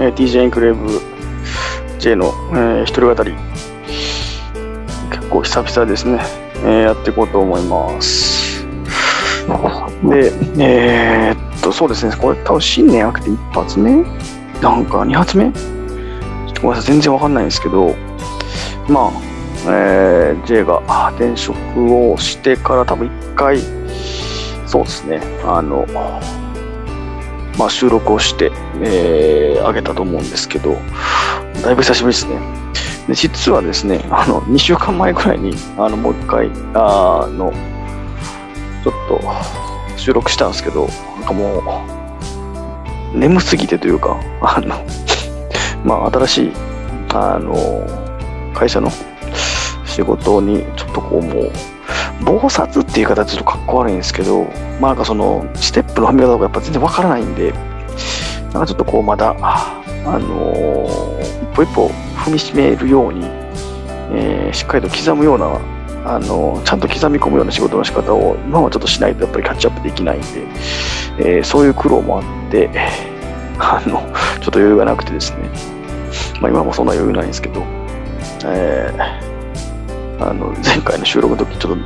[0.00, 1.00] えー、DJ エンクレーブ
[1.98, 3.34] J の、えー、一人語り、
[5.10, 6.20] 結構久々ですね、
[6.58, 8.64] えー、やっていこうと思います。
[10.04, 10.32] で、
[10.62, 14.04] えー、っと、そうですね、これ多分新年明けて一発目？
[14.62, 15.50] なんか二発目？
[15.52, 15.60] ちょ
[16.50, 17.96] っとごめんなさい、全然わかんないんですけど、
[18.88, 19.12] まあ、
[19.66, 20.80] えー、J が
[21.16, 21.56] 転職
[22.12, 23.58] をしてから多分一回、
[24.66, 25.84] そうですね、あの、
[27.58, 30.76] まあ、収録をして、えー、あげたと思うんですけど、
[31.62, 32.38] だいぶ久しぶりですね。
[33.08, 37.52] で実はですね、あの、2週間前くらいに、あの、もう一回、あの、
[38.84, 39.20] ちょっと
[39.96, 41.62] 収録したんですけど、なんかも
[43.14, 44.86] う、眠すぎてというか、あの、
[45.84, 46.52] まあ、新しい、
[47.12, 47.54] あの、
[48.54, 48.88] 会社の
[49.84, 51.52] 仕事に、ちょっとこう、もう、
[52.24, 54.44] 暴殺っていう形ちょっとかっこ悪いんですけど、
[54.80, 57.52] まあなんかその、ステップの踏み方とかやっぱ全然わからないんで、
[58.52, 63.24] なんかちょっとこうまだ、あのー、一歩一歩踏みしめるように、
[64.12, 65.60] えー、しっかりと刻むような、
[66.04, 70.26] あのー、ちゃんと刻み込むような仕事の仕方を今はちょっとしないとやっぱりキャッチアップできないんで、
[71.18, 72.70] えー、そういう苦労もあって、
[73.58, 74.00] あの、
[74.40, 75.50] ちょっと余裕がなくてですね、
[76.40, 77.62] まあ今もそんな余裕ないんですけど、
[78.44, 79.27] えー、
[80.20, 81.84] あの前回の収録の時ちょっと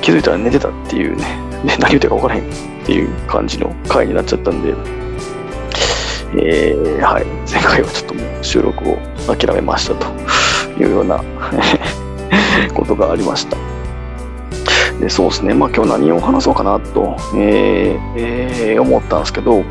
[0.00, 1.24] 気づいたら寝てたっていうね。
[1.64, 2.46] ね何言ってるか分からへんっ
[2.86, 4.70] ていう感じの回になっちゃったんで、
[6.42, 7.24] えー、はい。
[7.50, 10.06] 前回はちょっと収録を諦めましたと
[10.82, 11.22] いうような
[12.74, 13.56] ことがありました。
[15.00, 15.54] でそうですね。
[15.54, 19.62] まあ今日何を話そうかなと、えーえー、思ったんですけど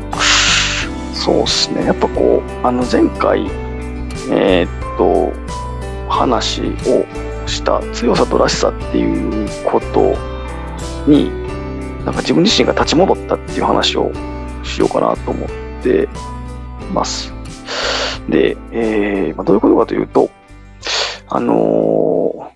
[1.12, 1.86] そうですね。
[1.86, 3.50] やっぱこうあの前回
[4.30, 5.32] えー、っと
[6.18, 7.06] 話を
[7.46, 10.16] した強さとらしさっていうこと
[11.06, 11.30] に
[12.04, 14.10] なんか自分自身が立ち戻ったっていう話を
[14.64, 15.48] しようかなと思っ
[15.82, 16.08] て
[16.92, 17.32] ます。
[18.28, 20.30] で、えーまあ、どういうことかというと、
[21.28, 22.50] あのー、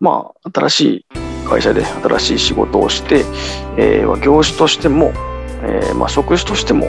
[0.00, 1.06] まあ、新しい
[1.48, 3.24] 会社で新しい仕事をして、
[3.76, 5.12] えー、業種としても、
[5.62, 6.88] えーまあ、職種としても、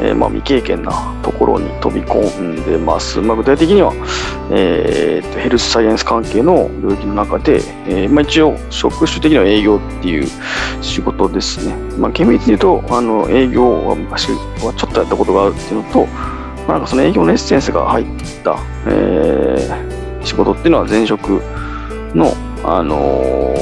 [0.00, 0.92] えー、まあ、未経験な
[1.22, 3.20] ところに飛び込んでます。
[3.20, 3.92] まあ、具体的には、
[4.50, 7.56] えー、ヘルスサイエンス関係の領域の中で、
[7.86, 10.28] えー、まあ、一応職種的には営業っていう
[10.80, 11.74] 仕事ですね。
[11.98, 18.06] まあ、厳密に言うとあの営業は昔はちょっとやったことがあるっていうのと、まあ、なんかその営業のエッセンスが入っ
[18.42, 21.42] た、えー、仕事っていうのは前職
[22.14, 22.34] の、
[22.64, 23.54] あの、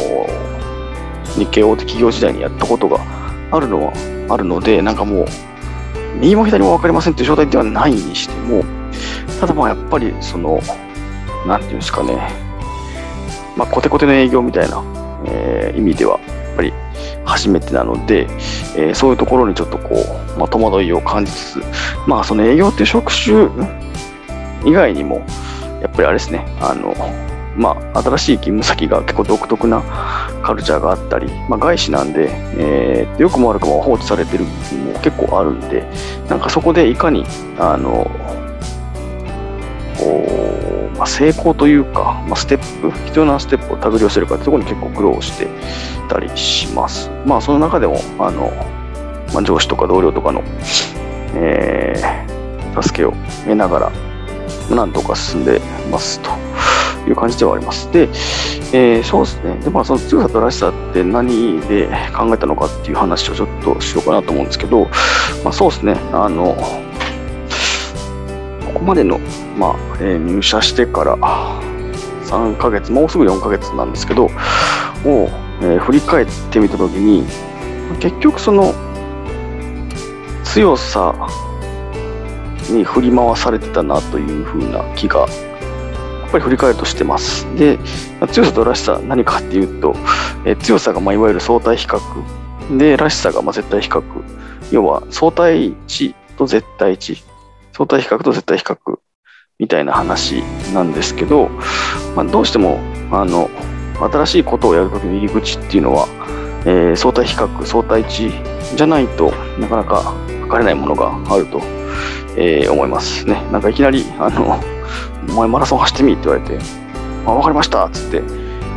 [1.36, 2.98] 日系大手企業時代にやったことが
[3.50, 3.92] あるのは
[4.28, 5.26] あるので、なんかもう
[6.16, 8.64] 右も左も分かりませんっていう状態ではないにしても、
[9.40, 10.60] ただまあやっぱりその、
[11.46, 12.30] なんていうんですかね、
[13.56, 14.82] まあコテコテの営業みたいな、
[15.26, 16.72] えー、意味では、やっぱり
[17.24, 18.22] 初めてなので、
[18.76, 19.94] えー、そういうところにちょっとこ
[20.36, 21.62] う、まあ、戸惑いを感じつつ、
[22.06, 23.48] まあその営業っていう職種
[24.64, 25.24] 以外にも、
[25.80, 26.94] やっぱりあれですね、あの、
[27.58, 29.82] まあ、新しい勤務先が結構独特な
[30.42, 35.84] カルチャーがあったり、まあ、外資なんで、えー、良くも悪くも放置されてるも結構あるんで、
[36.28, 37.24] なんかそこでいかに、
[37.58, 38.08] あの、
[39.98, 40.24] こ
[40.94, 45.48] う、まあ、成功というか、まあ、ステップ、必要なステップを手繰り寄せるかってところに結構苦労して
[46.08, 47.10] たりします。
[47.26, 48.52] まあ、その中でも、あの、
[49.34, 50.44] まあ、上司とか同僚とかの、
[51.34, 53.12] えー、助けを
[53.44, 53.92] 得ながら、
[54.76, 56.47] なんとか進んでますと。
[57.08, 57.90] いう感じではあります。
[57.92, 58.02] で、
[58.72, 59.54] えー、そうですね。
[59.64, 61.86] で、まあ、その強さとらしさって何で
[62.16, 64.84] 考えたのかっていう話をちょっとしようかなと思うんですけど、
[65.44, 65.96] まあ、そうですね。
[66.12, 66.54] あの、
[68.66, 69.18] ここまでの、
[69.56, 71.16] まあ、えー、入社してから
[72.26, 74.30] 3ヶ月、もうすぐ4ヶ月なんですけど、を、
[75.62, 77.24] えー、振り返ってみたときに、
[78.00, 78.74] 結局その
[80.44, 81.14] 強さ
[82.70, 85.26] に振り回されてたなというふうな気が
[86.28, 87.46] っぱり振り返るとしてます。
[87.56, 87.78] で、
[88.30, 89.96] 強さとらしさ何かっていうと、
[90.44, 94.02] え強さがまあいわゆる相対比較で、らしさがまあ絶対比較。
[94.70, 97.16] 要は相対値と絶対値。
[97.72, 98.98] 相対比較と絶対比較
[99.58, 100.42] みたいな話
[100.74, 101.48] なんですけど、
[102.14, 102.78] まあ、どうしても
[103.10, 103.48] あの
[103.94, 106.06] 新しいことをやるときの入り口っていうのは、
[106.66, 108.30] えー、相対比較、相対値
[108.76, 110.02] じゃないとなかなか
[110.42, 111.60] 測れないものがあると、
[112.36, 113.42] えー、思いますね。
[113.50, 114.60] なんかいきなりあの
[115.28, 116.58] お前マラソン走ってみって言われて、
[117.26, 118.22] あ、わかりましたっつって、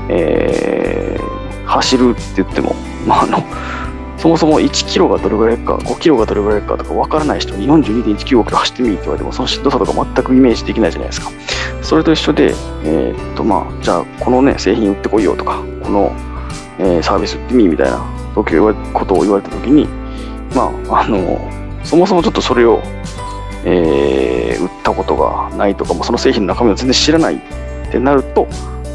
[0.10, 2.76] えー、走るって言っても、
[3.06, 3.44] まあ、あの、
[4.18, 11.32] そもそも1キロがどれぐらいか、5キロがどれぐらいかとか分からない人に42.195キロ走ってみって言われても、そのしんどさとか全くイメージできないじゃないですか。
[11.82, 16.16] それと一緒で、えー、っと、まあ、じゃあ、このね、製品売ってこいよとか、この、
[16.78, 18.00] えー、サービス売ってみみたいな
[18.36, 18.44] こ
[19.06, 19.88] とを言われたときに、
[20.56, 21.40] まあ、あの、
[21.84, 22.82] そもそもちょっとそれを
[23.66, 27.40] えー、売ったことがないとかもその製品の中身を全然知らないっ
[27.92, 28.48] てなると、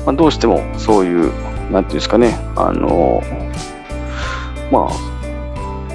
[0.05, 1.33] まあ、どうしてもそういう
[1.71, 3.23] なんていうんですかねあの
[4.71, 5.17] まあ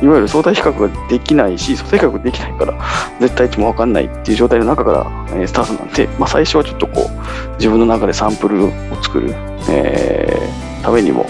[0.01, 2.73] いわゆる相対比較ができないし、相対比較できないから、
[3.19, 8.71] 絶対値もわかんないっていう状態の中から、えー、スタートなんで、まあ、最初はちょっとこう、自分の中でサンプルを
[9.03, 9.31] 作る、
[9.69, 11.27] えー、ためにも、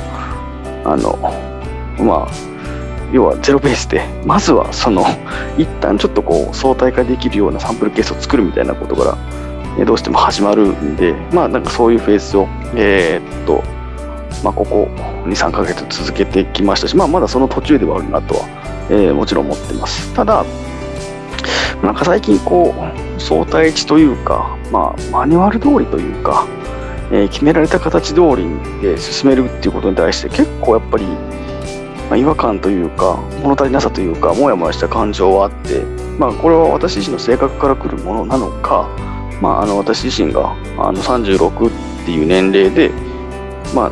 [0.85, 1.19] あの、
[1.99, 2.50] まあ、
[3.11, 5.03] 要はゼロベースで、まずはその、
[5.57, 9.17] 一旦ちょっとこう、相対化できるようなサンプルケースを作るみたいなことか
[9.77, 13.63] ら、どうしても始まるんで、まあなんかそういうフェーズを、えー、っと、
[14.43, 14.87] まあここ
[15.25, 18.41] 2、3ヶ月続けてきましたし、まあまだその途中ではあるなとは、
[18.89, 20.13] えー、もちろん思ってます。
[20.13, 20.45] ただ、
[21.81, 26.45] なんか最近こう、相対値というか、まあマニュアル通りというか、
[27.11, 28.47] えー、決められた形通り
[28.81, 31.05] で進めるっていうことに対して結構やっぱり、
[32.11, 35.85] まあ、違和感というか物足りなさというかもやもやした感情はあって、
[36.19, 38.89] まあ、これは私自身の性格からくるものなのか、
[39.41, 41.71] まあ、あの私自身があの36っ
[42.05, 42.91] ていう年齢で、
[43.73, 43.91] まあ、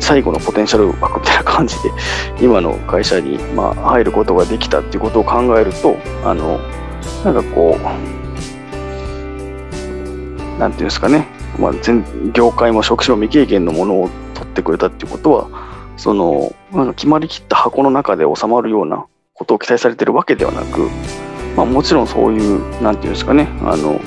[0.00, 1.90] 最後のポテンシャル枠みたいな感じで
[2.40, 6.58] 今の会社に、まあ、入ることができたっていうことを考えるとあの
[7.22, 7.82] なんかこう
[10.58, 11.26] なんていうんですかね。
[11.58, 15.48] まあ、全業界も職種も未経験のものを取ってくれたっていうことは
[15.98, 20.88] そのなんか決まりきった箱の中で収まるようなことを期待されてるわけではなく、
[21.56, 24.00] まあ、もちろんそういうなんていうんですかねあの、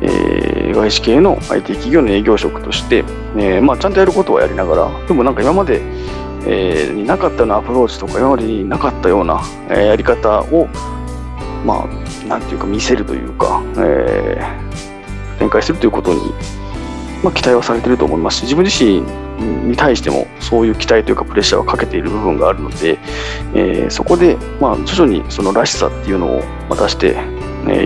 [0.00, 2.98] えー、外資系の IT 企業の営業職として、
[3.36, 5.80] えーまあ、ちゃんとやることはやりながらでもなんか今まで、
[6.46, 10.68] えー、になかったようなアプローチとか今までになかったような、え、やり方を
[11.64, 14.64] まあなんていうか見せるというか、えー
[15.38, 16.20] 展開するということに、
[17.24, 19.00] まあ、期待はされてると思いますし自分自身
[19.66, 22.98] に対してもそういう期待というかプレッシャーをかけている部分があるので、
[23.54, 27.14] えー、そこで、まあ、徐々にそのらしさっていうのを出してい、え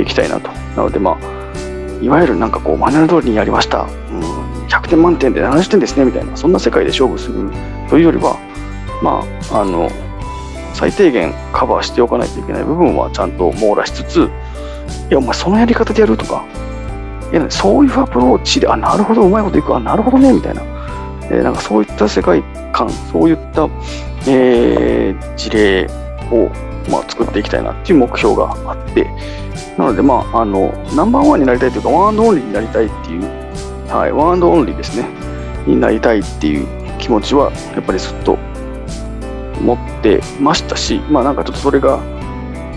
[0.02, 0.50] ー、きたいなと。
[0.76, 1.38] なのでまあ
[2.02, 7.50] いわゆるなんかこうマニュアル通りにやりました、うん、100点満点で70点ですねみたいなそんな世界で勝負する。
[7.88, 8.36] というよりは
[9.02, 9.88] まああの
[10.74, 14.30] 最低限カバーしておかないといけない部分はちゃんと網羅しつつ
[15.10, 16.44] いやお前そのやり方でやるとか
[17.32, 20.62] いやそういうアプローチで、あ、なるほど、うまいこといく、あ、なるほどね、みたいな。
[21.30, 22.42] えー、なんかそういった世界
[22.72, 23.68] 観、そういった、
[24.26, 25.86] えー、事例
[26.30, 26.50] を、
[26.90, 29.06] まあ、作っていきたいなっていう目標があって、
[29.76, 33.22] なので、まあ、あの、ナンバーワンになりたいというか、 one and only になりたいっていう、
[33.88, 35.06] はい、 one and only ですね、
[35.66, 36.66] になりたいっていう
[36.98, 38.38] 気持ちは、やっぱりずっと
[39.60, 42.00] 持ってましたし、まあなんかちょっとそれが、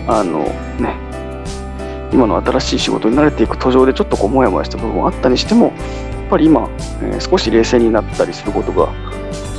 [0.06, 0.40] あの
[0.78, 0.96] ね、
[2.12, 5.72] 今の新しい仕事に慣れていく途上でちょっとこうモヤモヤした部分はあったにしてもや
[6.26, 6.68] っぱり今、
[7.02, 8.92] えー、少し冷静になったりすることが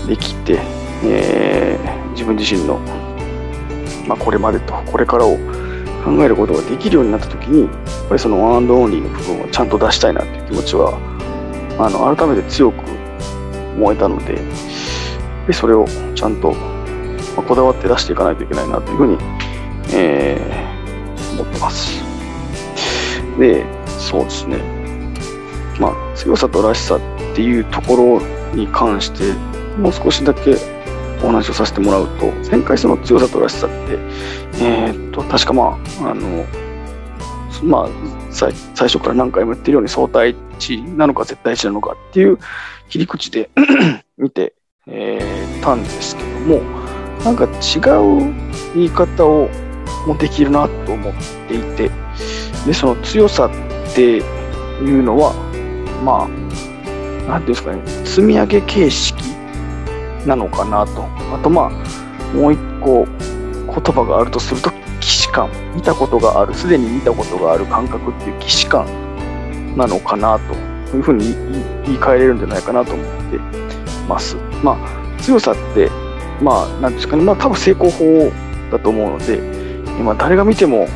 [0.08, 0.60] できて、
[1.04, 2.78] えー、自分自身の、
[4.08, 5.38] まあ、これまでとこれからを
[6.04, 10.98] 考えることができるようになった時にやっぱりそのワンドオンリーの部分をちゃんと出したいなっていう気持ちは
[11.80, 12.84] あの改めて強く
[13.76, 14.42] 思えたので
[15.48, 15.86] でそれを
[16.16, 16.58] ちゃんと、ま
[17.38, 19.18] あこだわって出していかないといけないなというふうに、
[23.40, 24.58] で、そうですね。
[25.80, 27.00] まあ、強さとらしさっ
[27.36, 28.22] ていうところ
[28.56, 29.34] に関して、
[29.78, 30.56] もう少しだけ
[31.24, 33.76] お話をさせてもらうと、前回その強さとらしさって、
[34.62, 36.46] えー、っと、確かまあ、あの、
[37.64, 37.90] まあ、
[38.30, 42.40] 最最初から何回も言ってるように相対値なのか絶対値なのかっていう
[42.90, 43.50] 切り口で
[44.18, 44.54] 見て、
[44.88, 46.62] えー、たんですけども、
[47.24, 48.34] なんか違う
[48.76, 49.50] 言い方を
[50.06, 51.14] もできるなと思っ
[51.48, 51.90] ていて、
[52.66, 54.22] で、その強さってい
[54.82, 55.34] うのは、
[56.04, 59.16] まあ、なんていうんですかね、積み上げ形式
[60.26, 61.06] なのかなと。
[61.34, 64.70] あと、まあ、もう一個言葉があるとすると、
[65.02, 65.50] 既視感。
[65.76, 68.86] 見たことがある、すでに見たことがある感覚っていう既視感
[69.76, 70.40] なのかな
[70.92, 71.36] というふうに
[71.86, 73.40] 言い換えれるんじゃないかなと思って
[74.08, 74.38] ます。
[74.64, 75.90] まあ、強さって、
[76.42, 78.32] まあ、なんですかね、まあ、多分成功法
[78.72, 79.40] だと思うので、
[80.00, 80.88] 今、誰が見ても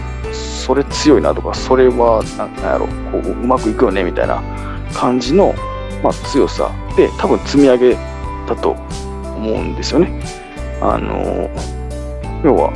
[0.67, 4.43] それ強いなとか、それは、なんやろこう、うまくいくよねみたいな
[4.93, 5.55] 感じの、
[6.03, 7.93] まあ、強さで、多分積み上げ
[8.45, 10.21] だと思うんですよね。
[10.81, 11.49] あの
[12.43, 12.73] 要は、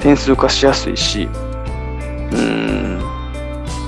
[0.00, 1.28] 点数化しやすいし、
[2.32, 3.02] うん、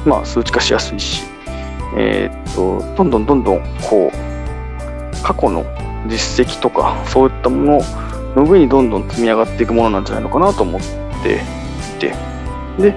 [0.05, 1.23] まあ、数値化しやすいし、
[1.97, 5.65] えー、っと、どんどんどんどん、こう、過去の
[6.09, 7.81] 実績とか、そういったもの
[8.37, 10.81] の上にどんどん積み上がっていくものなんじゃないのかなと思っ
[11.23, 11.41] て
[11.97, 12.15] いて、
[12.79, 12.95] で、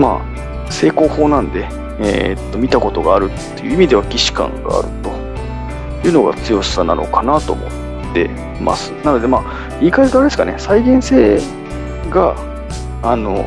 [0.00, 0.22] ま
[0.66, 1.68] あ、成功法なんで、
[2.00, 8.30] えー、っと見たことがあるっていう意味では既視感があるというのが強さなのかなと思って
[8.62, 8.92] ます。
[9.04, 11.38] なので、まあ、言い換えるとあれですかね、再現性
[12.08, 12.34] が、
[13.02, 13.44] あの、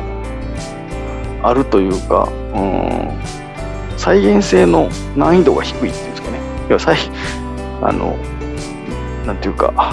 [1.42, 6.38] あるというか、うん、再現性の難易度が低いっていうんですかね。
[6.68, 6.96] 要は再、
[7.82, 8.16] あの、
[9.26, 9.92] なんていうか、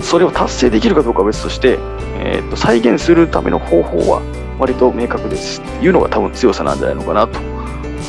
[0.00, 1.78] それを達成できるかどうかは別として、
[2.18, 7.40] えーと、再現するための方法は割と明確ですっていうのが多分強さなんじゃないのかなと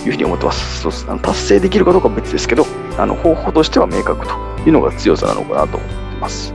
[0.05, 0.81] いうふうに思ってます。
[0.81, 2.65] そうあの達成できるかどうかは別ですけど、
[2.97, 4.33] あの方法としては明確と
[4.65, 6.53] いうのが強さなのかなと思ってます。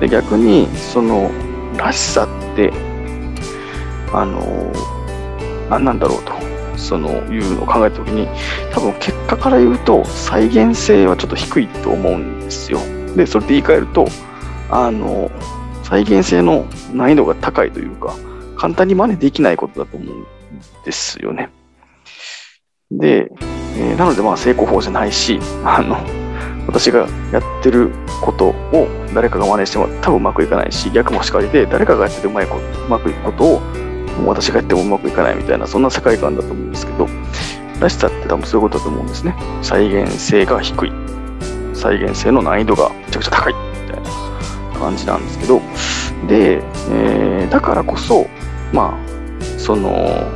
[0.00, 1.30] で逆に、その、
[1.76, 2.72] らしさって、
[4.12, 4.72] あの、
[5.68, 6.32] 何なんだろうと、
[6.76, 8.28] その、いうのを考えたときに、
[8.72, 12.78] 多分結果から言うと、再現性はちょっと低いと思うんですよ。
[13.16, 14.06] で、それで言い換えると、
[14.70, 15.30] あの、
[15.82, 18.14] 再現性の難易度が高いというか、
[18.56, 20.24] 簡単に真似できないことだと思うん
[20.84, 21.50] ですよね。
[22.90, 23.30] で、
[23.76, 25.96] えー、なのでまあ成功法じゃないし、あの、
[26.66, 27.90] 私がやってる
[28.22, 33.62] ことを誰かが真似しても多分うまくいかないし、逆もしかりで、誰かがやっててうまいこと、うまくいくことを
[34.26, 37.08] 私がやってもうまくいかないみたいな、そんな世界観だと思うんですけど、
[37.80, 39.34] らしさって多分そういうことだと思うんですね。
[39.62, 40.92] 再現性が低い。
[41.74, 43.54] 再現性の難易度がめちゃくちゃ高い。
[43.54, 44.02] みたい
[44.72, 45.60] な感じなんですけど、
[46.28, 48.26] で、えー、だからこそ、
[48.74, 50.28] まあ、その、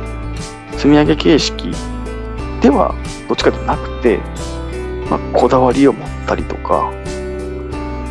[0.71, 1.71] 積み上げ形式
[2.61, 2.95] では
[3.27, 4.19] どっちかではなくて、
[5.09, 6.89] まあ、こだわりを持ったりとか、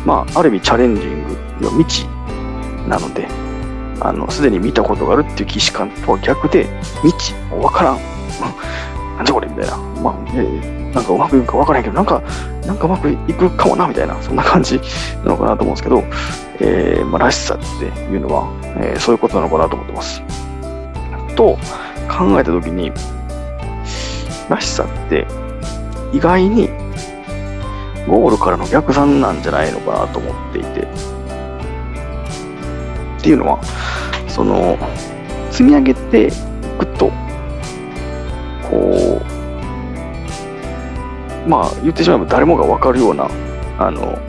[0.05, 1.27] まあ、ある意味チャレンジン
[1.59, 2.07] グの未知
[2.87, 3.27] なので、
[4.01, 6.67] あの、すでに見たことがあるっていう既視感とは逆で、
[7.01, 7.97] 未知、わからん。
[9.17, 9.77] なんじゃこれみたいな。
[10.01, 12.21] まあ、えー、なんかうまくいくかわからんけど、なんか、
[12.65, 14.79] なんかうまくいくかもな、みたいな、そんな感じ
[15.23, 16.03] なのかなと思うんですけど、
[16.59, 20.21] えー、まあ、らしさっていうのは、えー、そういうことなのかなと思ってます。
[21.35, 21.57] と
[22.09, 22.91] 考えたときに、
[24.49, 25.27] らしさって
[26.11, 26.69] 意外に
[28.07, 30.87] ゴールからの逆算なんじゃないのかなと思っていて。
[33.19, 33.59] っていうのは、
[34.27, 34.77] その、
[35.51, 36.31] 積み上げてい
[36.79, 37.11] くと、
[38.69, 39.08] こう、
[41.49, 43.27] まあ言ってしまえば誰もがわかるような、
[43.79, 44.19] あの、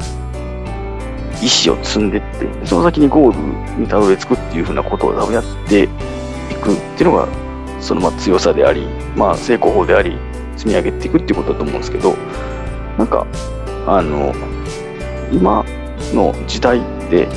[1.42, 5.88] 意思を積んでって、その先にゴールにたどり着くっていうふうなことを多分やってい
[6.60, 7.28] くっていうのが、
[7.78, 10.16] そのまあ強さであり、まあ成功法であり、
[10.56, 12.16] 積み上げていくっていうことだと思うんですけど、
[12.96, 13.26] なんか、
[13.86, 14.34] あの、
[15.30, 15.64] 今
[16.14, 17.28] の時代って、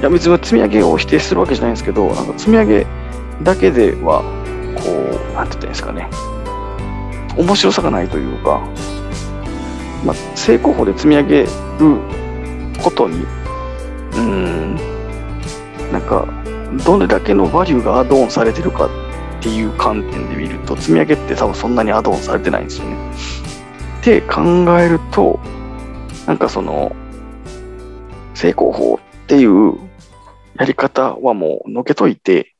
[0.00, 2.86] いや別に積み上げを否定するわけじゃないんですけど、なんか積み上げ
[3.42, 4.22] だけでは、
[4.76, 6.08] こう、なんて言ったらいいんですかね、
[7.36, 8.60] 面白さがないというか、
[10.04, 11.48] まあ、成功法で積み上げる
[12.82, 13.24] ことに
[14.16, 14.76] うん、
[15.90, 16.26] なんか、
[16.84, 22.96] どれだけのバリューがアドオンされてるかっていう観点で見ると、積み上げって多分そんなにアドオンされてないんですよね。
[24.00, 24.42] って考
[24.78, 25.40] えると、
[26.26, 26.94] なんかその、
[28.34, 29.78] 成功法っていう
[30.58, 32.54] やり方はもうのけといて、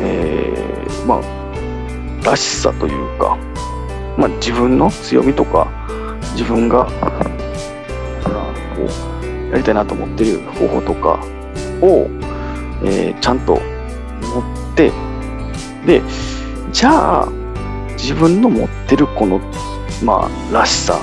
[0.00, 3.36] えー、まあ、らしさというか、
[4.16, 5.68] まあ自分の強みとか、
[6.42, 6.90] 自分が、こ
[8.82, 11.24] う、やりたいなと思ってる方法とか
[11.80, 12.08] を、
[12.84, 14.92] えー、ちゃんと持って、
[15.86, 16.02] で、
[16.72, 17.28] じゃあ、
[17.96, 19.40] 自分の持ってるこの、
[20.02, 21.00] まあ、らしさ、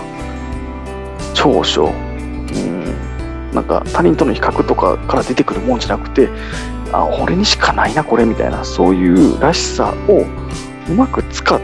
[1.34, 6.28] 長所、うん、なんか他人との比較とかから出てくるもんじゃなくて、
[6.92, 10.26] あ、俺にしかないな、これみたいな、そういうらしさを
[10.90, 11.62] うまく使っ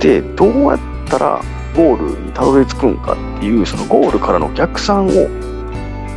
[0.00, 0.78] て、どうやっ
[1.10, 1.42] たら
[1.78, 5.10] ゴールにたどり着くんかっていう、そのゴールからの逆算を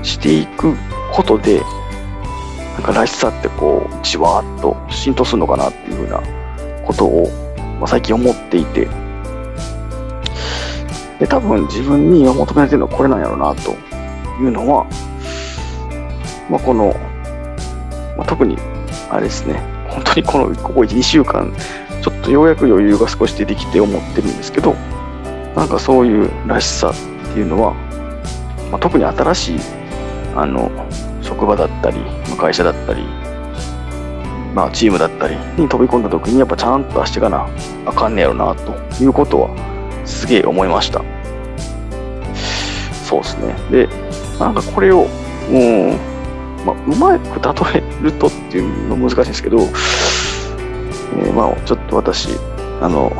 [0.01, 0.75] していく
[1.13, 1.61] ことで、
[2.73, 6.19] なんからしさってこう、じわーっと浸透するのかなっていうふうな
[6.83, 7.29] ことを、
[7.79, 8.87] まあ、最近思っていて、
[11.19, 13.73] で、多分自分に今求められてるのはこれなんやろうなと
[14.41, 14.87] いうのは、
[16.49, 16.87] まあ、この、
[18.17, 18.57] まあ、特に、
[19.11, 21.53] あれですね、本当にこの、ここ1、2週間、
[22.01, 24.75] ちょっとようやく余裕が少し出てきて思ってるんですけど、
[25.61, 27.75] なんかそういうらしさっていうのは、
[28.71, 29.59] まあ、特に新しい
[30.35, 30.71] あの
[31.21, 31.99] 職場だったり
[32.35, 33.03] 会社だったり、
[34.55, 37.47] まあ、チームだったりに飛び込んだ時にやっぱちゃんと出してかな
[37.85, 41.03] あかんねやろなということはすげえ思いました。
[43.05, 43.53] そうですね。
[43.69, 43.87] で
[44.39, 45.05] なんかこれを
[45.51, 45.91] うん
[46.65, 52.29] まあ、うまく例えるとっていうの難しいんですけど、えー、まあちょっと私
[52.81, 53.11] あの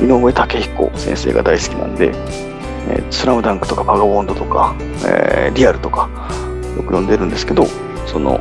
[0.00, 2.12] 井上武彦先生が大好きなんで
[2.88, 4.76] えー、スラムダンクとかバガボンドとか、
[5.06, 6.08] えー、リアルとか
[6.76, 7.66] よく読んでるんですけど、
[8.06, 8.40] その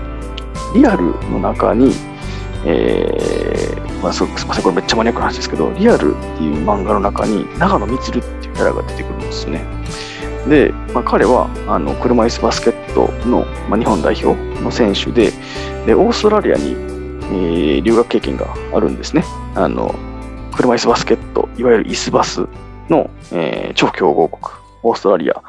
[0.73, 1.93] リアルの中に、
[2.65, 9.65] えー、まあ、すみません、これめっちゃマニアックな話ですけど、リアルっていう漫画の中に長野充っていうキャラが出てくるんですよね。
[10.47, 15.31] で、まあ、彼はあの車椅子バスケットの、まあ、日本代表の選手で
[15.87, 16.75] で、オーストラリアに
[17.27, 19.23] えー、留学経験があるんですね。
[19.55, 19.95] あの、
[20.55, 22.47] 車椅子バスケット、いわゆる椅子バス
[22.89, 24.41] の、えー、超強豪国、
[24.83, 25.41] オーストラリア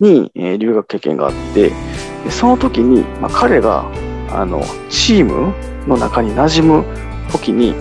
[0.00, 1.70] に、えー、留学経験があって、
[2.24, 3.84] でその時に、まあ、彼が
[4.30, 5.52] あのチーム
[5.88, 6.84] の中に馴染む
[7.30, 7.74] 時に、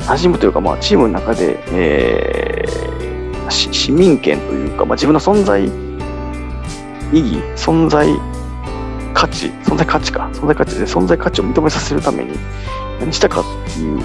[0.00, 5.68] 馴染むというか、まあ、チームの中で、えー、市民権というか、まあ、自分の存在意
[7.18, 8.08] 義、存在
[9.12, 12.38] 価値、存在価値か、存在価値で存在価値を認めさせるために
[13.00, 14.00] 何したかっていう、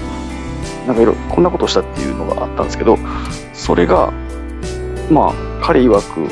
[0.86, 2.98] なんかいろこんなことしたっていうのがあったんですけど、
[3.52, 4.12] それが、
[5.10, 6.28] まあ、彼曰く、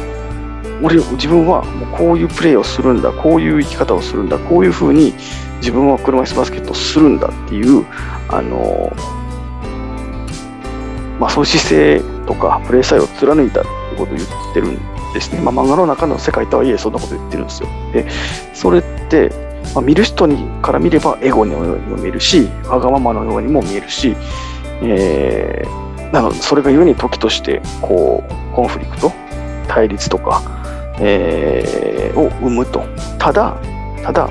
[0.83, 5.15] 俺、自分はもうこういうプレーをするんだ、こういう生き方をするんだ、こういうふうに
[5.59, 7.85] 自分は車椅子バスケットをするんだっていう、
[8.29, 8.93] あの、
[11.19, 14.79] まあ、そういう姿勢とかプレースタイルを貫いたってことを言ってるん
[15.15, 15.41] ですね。
[15.41, 17.69] まあ、漫画の中の世界とはいえそんなこと言ってるんですよ。
[17.93, 18.07] で、
[18.53, 19.44] それって、
[19.75, 24.17] まあ、見る人にから見ればエゴのようにも見えるし、わがままのようにも見えるし、
[24.83, 29.13] えー、なの、それが故に時として、こう、コンフリクト、
[29.69, 30.43] 対立とか、
[31.01, 32.85] えー、を生むと。
[33.19, 33.57] ただ、
[34.03, 34.29] ただ、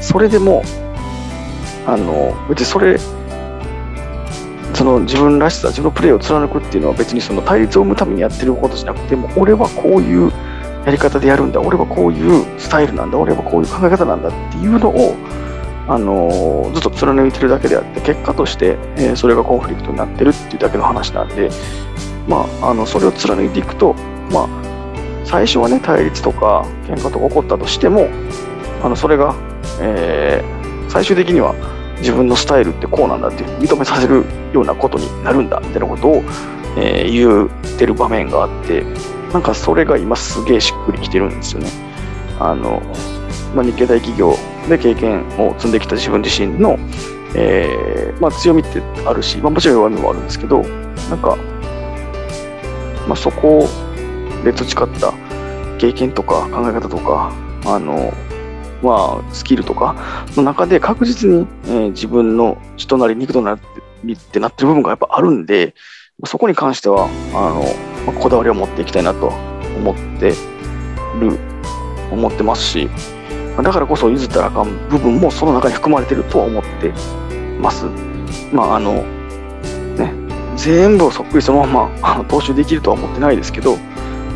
[0.00, 0.62] それでも、
[1.86, 2.98] あの、別にそれ、
[4.74, 10.32] その自分らしさ、自分のプレーを貫くっていうのは別にその対立を生むためにやってることじゃなくても、俺はこういう
[10.84, 15.14] やり方でやるんだ、俺はこういうスタイルなんだ、俺はこういう考え方なんだっていうのを、
[15.88, 21.50] あのずっと貫いてるだけであって、結果として、え、それがコンフリクトになってるっていうだけの話なんで、
[22.28, 23.94] まあ、あのそれを貫いていくと、
[24.30, 24.48] まあ、
[25.24, 28.08] 最初はね、対立とか喧嘩とか起こったとしても、
[28.82, 29.34] あのそれが、
[29.80, 31.54] えー、最終的には
[31.98, 36.22] 自分のスタイルってこうなんだって認めさせるようなことになるんだみたいなことを、
[36.76, 38.84] えー、言ってる場面があって
[39.32, 41.68] なんかそれが今すげえしっくりきてるんですよね。
[42.38, 42.82] あの
[43.54, 44.34] まあ、日系大企業
[44.68, 46.78] で経験を積んできた自分自身の、
[47.34, 51.36] えーまあ、強みってあるし、まあ、もちろん弱みもあるんですけどなんか、
[53.08, 53.68] まあ、そこ
[54.44, 55.12] で培った
[55.78, 57.32] 経験とか考え方とか
[57.66, 58.12] あの
[58.82, 59.94] まあ、スキルとか
[60.36, 63.58] の中で確実に、えー、自分の血となり肉とな
[64.04, 65.74] りってなってる部分がやっぱあるんで、
[66.24, 67.64] そこに関しては、あの、
[68.12, 69.28] こだわりを持っていきたいなと
[69.76, 70.34] 思って
[71.20, 71.38] る、
[72.10, 72.90] 思ってますし、
[73.62, 76.92] だからこそ譲ったらあかん部分もその中に含まれてるとは思って
[77.60, 77.86] ます。
[78.52, 79.04] まあ、あの、
[79.96, 80.12] ね、
[80.56, 83.76] 全部をそっくりそのまま踏襲できるとは思ってないですけど、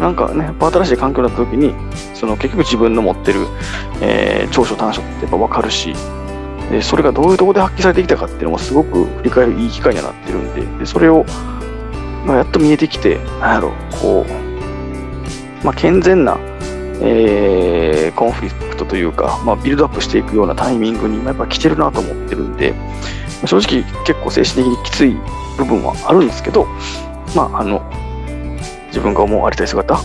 [0.01, 1.75] なんかね、やっぱ新しい環境になった時に、
[2.15, 3.47] その結局自分の持ってる、
[4.01, 5.95] えー、長所短所ってやっぱ分かるし、
[6.71, 11.25] でそれがどういうとこで発揮されてきたかっていうのもすごく振り返るいい機会にはなってるんで、でそれを、
[12.25, 16.39] まあ、やっと見えてきて、なんやろ、こう、まあ、健全な、
[17.01, 22.75] えー、コンフリクトというか、まあ、ビルドアップしていくようなタイミングにやっぱ来てるなと思ってるんで、
[23.47, 25.17] 正直結構精神的にきつい
[25.59, 26.67] 部分はあるんですけど、
[27.35, 27.83] まあ、あの、
[28.89, 30.01] 自分が思うありたい姿、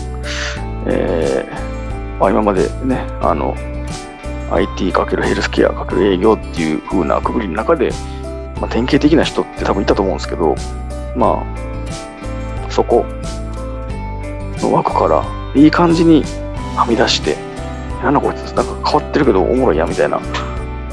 [0.86, 3.56] えーまあ、今までね、あの、
[4.50, 7.92] IT× ヘルスケア×営業っていう風なくぐりの中で、
[8.60, 10.54] まあ、典型的な人って多分いたと思うんですけど、
[11.16, 11.69] まあ、
[12.80, 13.04] そこ
[14.62, 15.22] の枠から
[15.54, 16.22] いい感じに
[16.76, 17.36] はみ出して、
[18.02, 20.18] なんだこいつ、なんか変わってるけどおもろいやみたいな、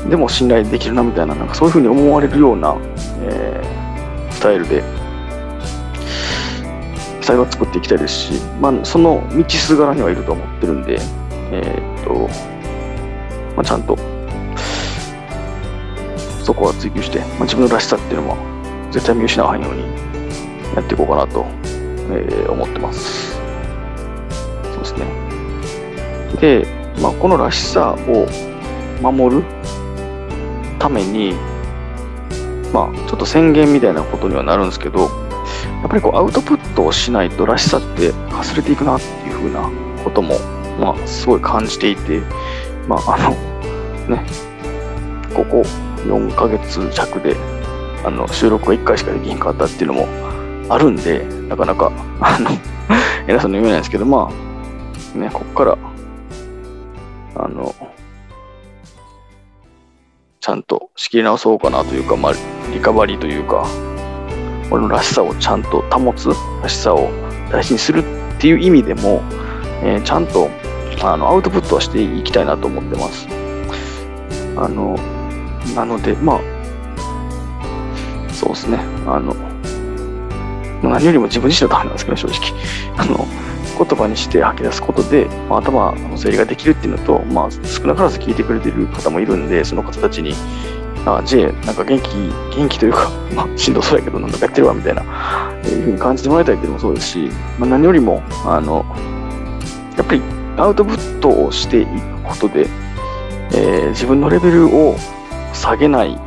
[0.09, 2.75] でも信頼できるなみたいな、なんかそういう風に思われるような、
[3.21, 4.83] えー、スタイルで
[7.21, 10.97] 際は作っていきたいですし、まあ、その道すがらにはいると思ってるんで、
[11.53, 12.13] えー、っと、
[13.55, 13.97] まあ、ちゃんと、
[16.43, 18.37] そこは追求して、まあ、自分のらしさっていうのも
[18.91, 20.07] 絶対見失わないように
[20.75, 21.45] やっていこうかなと、
[22.11, 23.35] えー、思ってます。
[24.73, 25.05] そうですね。
[26.39, 26.67] で、
[27.01, 28.27] まあ、このらしさを
[29.01, 29.43] 守る
[30.79, 31.33] ために、
[32.73, 35.09] まあ、ちょっと宣言みたいなことにはなるんですけど、
[35.81, 39.69] やっぱりこうアウトプットをしないとらしさってかすれていくなっていう風な
[40.03, 40.39] ことも、
[40.79, 42.21] まあ、すごい感じていて、
[42.87, 43.29] まあ、あ
[44.09, 44.25] の、ね、
[45.33, 45.61] ここ
[46.05, 47.35] 4ヶ月弱で、
[48.03, 50.07] あの、収録が1回しかできんかったっていうのも
[50.69, 52.49] あるんで、なかなか、あの、
[53.27, 54.29] 偉そうに言えないんですけど、ま
[55.15, 55.77] あ、ね、こっから、
[57.35, 57.75] あの、
[60.39, 62.33] ちゃんと仕切り直そうかなというか、まあ、
[62.73, 63.67] リカバリーというか、
[64.69, 66.29] 俺のらしさをちゃんと保つ、
[66.61, 67.09] らしさを
[67.51, 68.03] 大事にする
[68.35, 69.21] っていう意味でも、
[69.83, 70.49] えー、ちゃんと
[71.01, 73.27] あのアウトプットはしていきたいなと思ってます。
[74.55, 74.97] あの、
[75.75, 76.39] なので、まあ、
[78.33, 79.35] そうですね、あの、
[80.83, 82.53] 何よりも自分自身のためなんですけど、正直。
[82.97, 83.27] あの、
[83.77, 90.33] 言葉にして吐き出すことで、まあ、頭の整理ができるっていうのと、まあ、少なからず聞いてくれてる方もいるんで、その方たちに、
[91.05, 92.09] あ、J、なんか元気、
[92.55, 95.03] 元気というか、 まあ、しんどそうやけど、なんとかやってるわ、みたいな、
[95.63, 98.85] えいうふうに感じてもらいたいっていうのもそうですし、まあ、何よりも、あの、
[99.95, 100.21] やっぱり
[100.57, 101.89] アウトプットをしていく
[102.23, 102.67] ことで、
[103.53, 104.95] えー、自分のレベルを
[105.53, 106.17] 下げない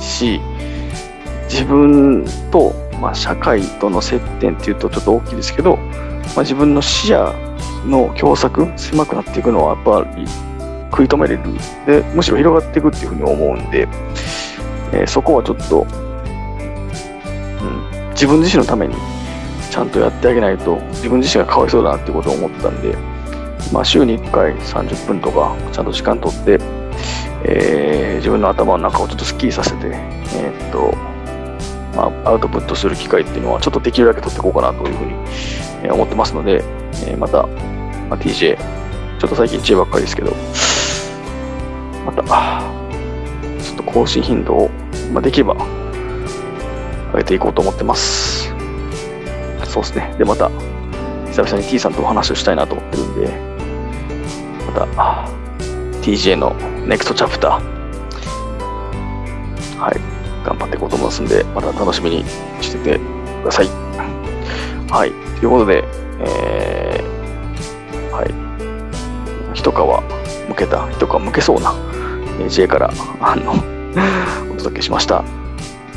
[0.00, 0.40] し、
[1.48, 5.82] 自分と、まあ、社会との接点っていうとちょっと大きいですけど、ま
[6.38, 7.32] あ、自分の視野
[7.86, 10.26] の狭窄、狭くなっていくのはやっぱり
[10.90, 11.42] 食い止めれる。
[11.86, 13.88] で、むしろ広がっていくっていうふうに思うんで、
[14.92, 15.84] えー、そこはちょっと、う
[17.64, 18.94] ん、自分自身のために
[19.70, 22.96] ちゃんとやってあげないと、自分自身がかわいそうだなってことを思ったんで、
[23.72, 26.58] まあ、週に1回30分とか、ちゃんと時間とって、
[27.44, 30.94] えー、自分の頭の中をちょっとスッキリさせて、えー、っと、
[31.96, 36.62] まあ、アウトプットする機会っていうのは、ちょっとできるだけ取っていこうかなというふうに、思ってますので、
[37.06, 38.56] えー、また、まあ、TJ、
[39.18, 40.32] ちょっと最近 J ばっかりですけど、
[42.04, 42.22] また、
[43.62, 44.70] ちょっと更新頻度を、
[45.12, 45.54] まあ、できれば、
[47.12, 48.54] 上げていこうと思ってます。
[49.64, 50.14] そうですね。
[50.18, 50.50] で、また、
[51.30, 53.28] 久々に T さんとお話をしたいなと思ってるんで、
[54.66, 55.28] また、
[56.02, 56.52] TJ の
[56.86, 57.75] NEXT チャプター、
[60.46, 62.24] 頑張っていこうと思いますんで、また楽しみに
[62.60, 62.98] してて
[63.42, 63.66] ください。
[64.88, 65.84] はい、ということで、
[66.20, 68.30] えー、はい、
[69.52, 69.74] 一皮
[70.48, 71.74] 向けた、一皮向けそうな、
[72.40, 73.52] え J から、あの
[74.52, 75.24] お届けしました。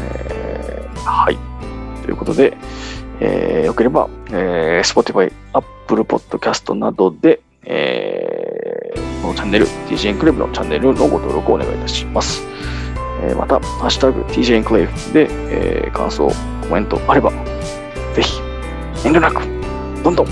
[0.01, 1.37] えー、はい、
[2.03, 2.57] ということで、
[3.19, 12.48] えー、よければ、えー、Spotify、Apple Podcast などで、えー、このチャンネル、TJ エンクレーブのチャンネルのご登録をお願いいたします。
[13.21, 17.31] えー、また、ハッシュタグ TJ エンクレーブで、えー、感想、コメントあれば、
[18.13, 18.41] ぜひ、
[19.05, 19.41] 遠慮なく、
[20.03, 20.27] どんどん、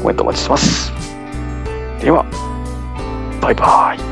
[0.00, 0.92] コメントお待ちしてます。
[2.00, 2.24] では、
[3.40, 4.11] バイバイ。